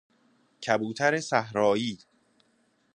کبوتر 0.63 1.19
صحرائی 1.19 1.97